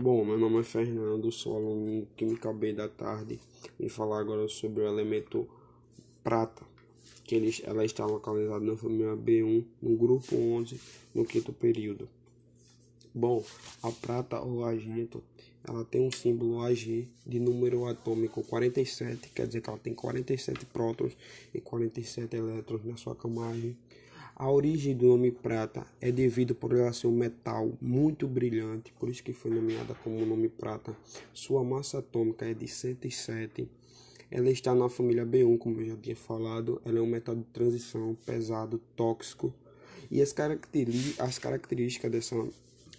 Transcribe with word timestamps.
Bom, 0.00 0.24
meu 0.24 0.38
nome 0.38 0.60
é 0.60 0.62
Fernando, 0.62 1.32
sou 1.32 1.56
aluno 1.56 1.90
em 1.90 2.08
Química 2.16 2.52
B 2.52 2.72
da 2.72 2.88
tarde 2.88 3.40
e 3.80 3.88
falar 3.88 4.20
agora 4.20 4.46
sobre 4.46 4.84
o 4.84 4.86
elemento 4.86 5.48
prata, 6.22 6.62
que 7.24 7.34
ele, 7.34 7.52
ela 7.64 7.84
está 7.84 8.06
localizada 8.06 8.64
na 8.64 8.76
família 8.76 9.16
B1, 9.16 9.64
no 9.82 9.96
grupo 9.96 10.36
11, 10.36 10.80
no 11.12 11.24
quinto 11.24 11.52
período. 11.52 12.08
Bom, 13.12 13.44
a 13.82 13.90
prata 13.90 14.40
ou 14.40 14.64
argento, 14.64 15.20
ela 15.66 15.84
tem 15.84 16.00
um 16.00 16.12
símbolo 16.12 16.62
Ag 16.62 17.10
de 17.26 17.40
número 17.40 17.84
atômico 17.86 18.44
47, 18.44 19.30
quer 19.30 19.48
dizer 19.48 19.62
que 19.62 19.68
ela 19.68 19.80
tem 19.80 19.94
47 19.94 20.64
prótons 20.66 21.16
e 21.52 21.60
47 21.60 22.36
elétrons 22.36 22.84
na 22.84 22.96
sua 22.96 23.16
camagem 23.16 23.76
a 24.38 24.48
origem 24.48 24.96
do 24.96 25.08
nome 25.08 25.32
prata 25.32 25.84
é 26.00 26.12
devido 26.12 26.54
por 26.54 26.72
ela 26.72 26.92
ser 26.92 27.08
um 27.08 27.12
metal 27.12 27.72
muito 27.80 28.28
brilhante, 28.28 28.92
por 28.92 29.08
isso 29.08 29.20
que 29.20 29.32
foi 29.32 29.50
nomeada 29.50 29.96
como 30.04 30.24
nome 30.24 30.48
prata. 30.48 30.96
Sua 31.34 31.64
massa 31.64 31.98
atômica 31.98 32.46
é 32.46 32.54
de 32.54 32.68
107. 32.68 33.68
Ela 34.30 34.48
está 34.50 34.72
na 34.76 34.88
família 34.88 35.26
B1, 35.26 35.58
como 35.58 35.80
eu 35.80 35.86
já 35.86 35.96
tinha 35.96 36.14
falado. 36.14 36.80
Ela 36.84 37.00
é 37.00 37.02
um 37.02 37.06
metal 37.06 37.34
de 37.34 37.42
transição 37.52 38.16
pesado, 38.24 38.80
tóxico. 38.94 39.52
E 40.08 40.22
as, 40.22 40.32
as 41.18 41.38
características 41.38 42.12
dessa, 42.12 42.48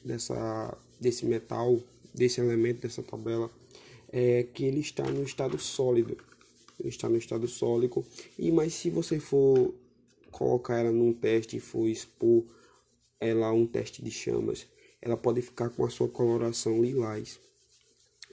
dessa, 0.03 0.77
desse 0.99 1.25
metal, 1.25 1.79
desse 2.13 2.41
elemento, 2.41 2.81
dessa 2.81 3.01
tabela, 3.01 3.49
é 4.11 4.45
que 4.53 4.65
ele 4.65 4.81
está 4.81 5.03
no 5.09 5.23
estado 5.23 5.57
sólido. 5.57 6.17
Ele 6.77 6.89
está 6.89 7.07
no 7.07 7.17
estado 7.17 7.47
sólido. 7.47 8.03
E 8.37 8.51
mas 8.51 8.73
se 8.73 8.89
você 8.89 9.21
for 9.21 9.73
colocar 10.29 10.79
ela 10.79 10.91
num 10.91 11.13
teste 11.13 11.57
e 11.57 11.59
for 11.59 11.87
expor 11.87 12.45
ela 13.19 13.47
a 13.47 13.53
um 13.53 13.65
teste 13.65 14.03
de 14.03 14.11
chamas, 14.11 14.67
ela 15.01 15.17
pode 15.17 15.41
ficar 15.41 15.69
com 15.69 15.85
a 15.85 15.89
sua 15.89 16.07
coloração 16.07 16.81
lilás. 16.81 17.39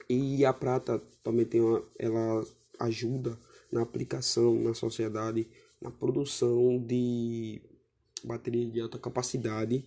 E 0.09 0.45
a 0.45 0.53
prata 0.53 1.01
também 1.21 1.45
tem 1.45 1.61
uma, 1.61 1.83
ela 1.99 2.45
ajuda 2.79 3.37
na 3.71 3.81
aplicação 3.81 4.55
na 4.55 4.73
sociedade, 4.73 5.47
na 5.81 5.91
produção 5.91 6.79
de 6.79 7.61
baterias 8.23 8.71
de 8.71 8.79
alta 8.79 8.97
capacidade 8.97 9.83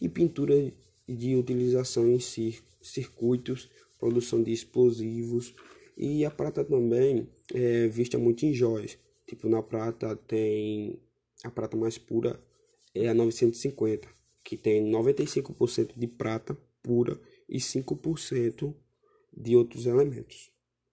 e 0.00 0.08
pintura 0.08 0.72
de 1.08 1.36
utilização 1.36 2.08
em 2.08 2.18
circuitos, 2.80 3.68
produção 3.98 4.42
de 4.42 4.52
explosivos. 4.52 5.54
E 5.96 6.24
a 6.24 6.30
prata 6.30 6.64
também 6.64 7.28
é 7.52 7.86
vista 7.88 8.18
muito 8.18 8.44
em 8.46 8.52
joias. 8.52 8.98
Tipo, 9.26 9.48
na 9.48 9.62
prata 9.62 10.16
tem 10.16 10.98
a 11.44 11.50
prata 11.50 11.76
mais 11.76 11.98
pura 11.98 12.42
é 12.94 13.08
a 13.08 13.14
950, 13.14 14.08
que 14.42 14.56
tem 14.56 14.90
95% 14.90 15.92
de 15.96 16.06
prata 16.06 16.56
pura 16.82 17.20
e 17.48 17.58
5% 17.58 18.74
de 19.36 19.56
outros 19.56 19.86
elementos. 19.86 20.53